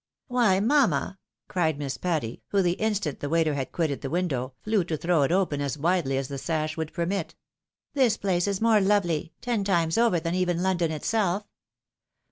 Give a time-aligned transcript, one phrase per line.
[0.29, 4.83] "Why, mamma!" cried Miss Patty, who the instant the waiter had quitted the window, flew
[4.85, 7.35] to throw it open as widely as the sash would permit,
[7.93, 11.45] "this place is more lovely, ten times over, than even London itself